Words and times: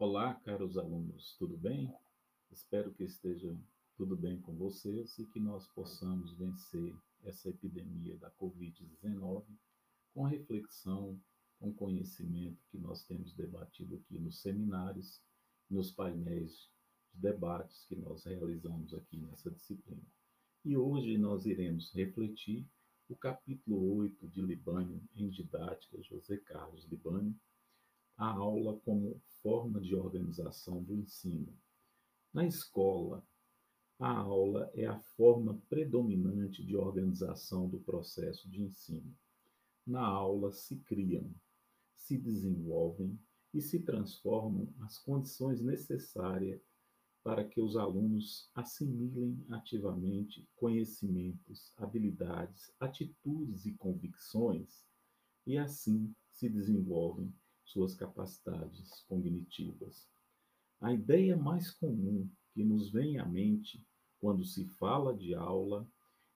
Olá, 0.00 0.32
caros 0.44 0.78
alunos, 0.78 1.34
tudo 1.40 1.56
bem? 1.56 1.92
Espero 2.52 2.94
que 2.94 3.02
esteja 3.02 3.52
tudo 3.96 4.16
bem 4.16 4.40
com 4.40 4.54
vocês 4.54 5.18
e 5.18 5.26
que 5.26 5.40
nós 5.40 5.66
possamos 5.66 6.32
vencer 6.34 6.94
essa 7.24 7.48
epidemia 7.48 8.16
da 8.16 8.30
Covid-19 8.30 9.44
com 10.14 10.24
a 10.24 10.28
reflexão, 10.28 11.20
com 11.58 11.70
o 11.70 11.74
conhecimento 11.74 12.64
que 12.70 12.78
nós 12.78 13.02
temos 13.06 13.34
debatido 13.34 13.96
aqui 13.96 14.20
nos 14.20 14.40
seminários, 14.40 15.20
nos 15.68 15.90
painéis 15.90 16.70
de 17.12 17.20
debates 17.20 17.84
que 17.86 17.96
nós 17.96 18.24
realizamos 18.24 18.94
aqui 18.94 19.16
nessa 19.18 19.50
disciplina. 19.50 20.06
E 20.64 20.76
hoje 20.76 21.18
nós 21.18 21.44
iremos 21.44 21.92
refletir 21.92 22.64
o 23.08 23.16
capítulo 23.16 23.96
8 23.96 24.28
de 24.28 24.42
Libânio 24.42 25.02
em 25.16 25.28
didática, 25.28 26.00
José 26.04 26.36
Carlos 26.36 26.84
Libânio, 26.84 27.34
a 28.16 28.26
aula 28.30 28.78
como 28.84 29.20
forma 29.48 29.80
de 29.80 29.96
organização 29.96 30.82
do 30.82 30.94
ensino. 30.94 31.50
Na 32.34 32.44
escola, 32.44 33.26
a 33.98 34.10
aula 34.18 34.70
é 34.74 34.84
a 34.84 35.00
forma 35.16 35.58
predominante 35.70 36.62
de 36.62 36.76
organização 36.76 37.66
do 37.66 37.80
processo 37.80 38.46
de 38.50 38.62
ensino. 38.62 39.10
Na 39.86 40.06
aula 40.06 40.52
se 40.52 40.76
criam, 40.80 41.34
se 41.96 42.18
desenvolvem 42.18 43.18
e 43.54 43.62
se 43.62 43.80
transformam 43.80 44.70
as 44.80 44.98
condições 44.98 45.62
necessárias 45.62 46.60
para 47.24 47.42
que 47.42 47.58
os 47.58 47.74
alunos 47.74 48.50
assimilem 48.54 49.42
ativamente 49.48 50.46
conhecimentos, 50.56 51.72
habilidades, 51.78 52.70
atitudes 52.78 53.64
e 53.64 53.72
convicções 53.72 54.84
e 55.46 55.56
assim 55.56 56.14
se 56.32 56.50
desenvolvem 56.50 57.32
suas 57.68 57.94
capacidades 57.94 59.02
cognitivas. 59.08 60.08
A 60.80 60.92
ideia 60.92 61.36
mais 61.36 61.70
comum 61.70 62.28
que 62.52 62.64
nos 62.64 62.90
vem 62.90 63.18
à 63.18 63.26
mente 63.26 63.84
quando 64.18 64.44
se 64.44 64.64
fala 64.64 65.14
de 65.14 65.34
aula 65.34 65.86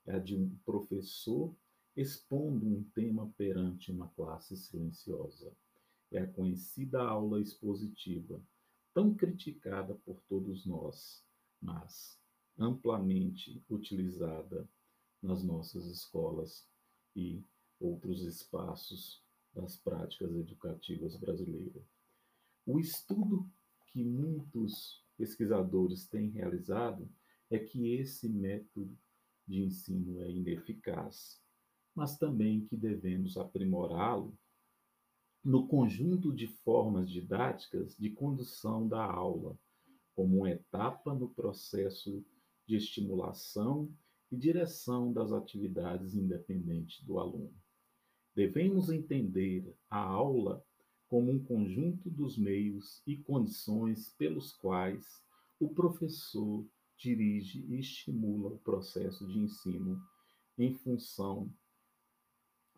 é 0.06 0.16
a 0.16 0.18
de 0.18 0.36
um 0.36 0.56
professor 0.64 1.54
expondo 1.96 2.66
um 2.66 2.84
tema 2.94 3.32
perante 3.36 3.90
uma 3.90 4.08
classe 4.08 4.56
silenciosa. 4.56 5.54
É 6.10 6.20
a 6.20 6.32
conhecida 6.32 7.02
aula 7.02 7.40
expositiva, 7.40 8.42
tão 8.92 9.14
criticada 9.14 9.94
por 10.04 10.20
todos 10.28 10.66
nós, 10.66 11.24
mas 11.60 12.20
amplamente 12.58 13.64
utilizada 13.70 14.68
nas 15.22 15.42
nossas 15.42 15.86
escolas 15.86 16.68
e 17.16 17.42
outros 17.80 18.22
espaços 18.24 19.22
das 19.54 19.76
práticas 19.76 20.34
educativas 20.34 21.16
brasileiras. 21.16 21.84
O 22.66 22.78
estudo 22.78 23.50
que 23.88 24.02
muitos 24.04 25.04
pesquisadores 25.16 26.06
têm 26.06 26.30
realizado 26.30 27.08
é 27.50 27.58
que 27.58 27.94
esse 27.94 28.28
método 28.28 28.96
de 29.46 29.62
ensino 29.62 30.22
é 30.22 30.30
ineficaz, 30.30 31.40
mas 31.94 32.16
também 32.16 32.64
que 32.66 32.76
devemos 32.76 33.36
aprimorá-lo 33.36 34.36
no 35.44 35.66
conjunto 35.66 36.32
de 36.32 36.46
formas 36.46 37.10
didáticas 37.10 37.96
de 37.96 38.10
condução 38.10 38.86
da 38.86 39.04
aula, 39.04 39.58
como 40.14 40.38
uma 40.38 40.50
etapa 40.50 41.12
no 41.12 41.28
processo 41.28 42.24
de 42.66 42.76
estimulação 42.76 43.92
e 44.30 44.36
direção 44.36 45.12
das 45.12 45.32
atividades 45.32 46.14
independentes 46.14 47.04
do 47.04 47.18
aluno. 47.18 47.61
Devemos 48.34 48.88
entender 48.88 49.74
a 49.90 49.98
aula 49.98 50.64
como 51.08 51.30
um 51.30 51.42
conjunto 51.42 52.08
dos 52.08 52.38
meios 52.38 53.02
e 53.06 53.16
condições 53.16 54.14
pelos 54.16 54.52
quais 54.52 55.22
o 55.60 55.68
professor 55.68 56.66
dirige 56.96 57.64
e 57.68 57.78
estimula 57.78 58.48
o 58.48 58.58
processo 58.58 59.26
de 59.26 59.38
ensino 59.38 60.00
em 60.56 60.72
função 60.72 61.52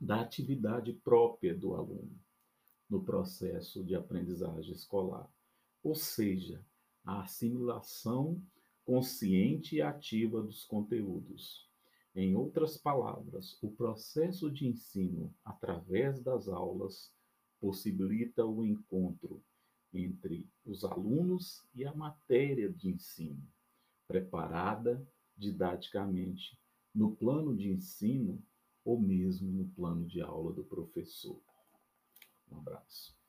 da 0.01 0.21
atividade 0.21 0.93
própria 0.93 1.57
do 1.57 1.75
aluno 1.75 2.19
no 2.91 3.03
processo 3.03 3.85
de 3.85 3.95
aprendizagem 3.95 4.73
escolar, 4.73 5.33
ou 5.83 5.95
seja, 5.95 6.65
a 7.05 7.23
assimilação 7.23 8.43
consciente 8.85 9.77
e 9.77 9.83
ativa 9.83 10.43
dos 10.43 10.65
conteúdos. 10.65 11.71
Em 12.15 12.37
outras 12.37 12.77
palavras, 12.77 13.59
o 13.61 13.71
processo 13.73 14.49
de 14.49 14.69
ensino 14.69 15.35
através 15.45 16.21
das 16.21 16.49
aulas 16.49 17.13
possibilita 17.61 18.45
o 18.45 18.65
encontro 18.65 19.43
entre 19.93 20.49
os 20.65 20.85
alunos 20.85 21.65
e 21.75 21.85
a 21.85 21.93
matéria 21.93 22.73
de 22.73 22.89
ensino, 22.89 23.43
preparada 24.07 25.05
didaticamente 25.37 26.57
no 26.95 27.17
plano 27.17 27.57
de 27.57 27.69
ensino 27.69 28.41
ou 28.85 29.01
mesmo 29.01 29.51
no 29.51 29.67
plano 29.71 30.07
de 30.07 30.21
aula 30.21 30.53
do 30.53 30.63
professor. 30.63 31.41
Um 32.51 32.59
abraço. 32.59 33.24